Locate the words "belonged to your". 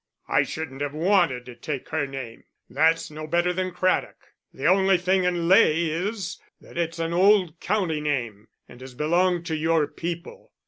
8.95-9.85